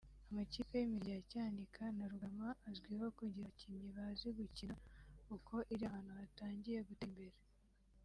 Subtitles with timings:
[0.29, 4.75] Amakipe y’imirenge ya Cyanika na Rugarama azwiho kugira abakinnyi bazi gukina
[5.27, 7.37] kuko iri ahantu hatangiye gutera imbere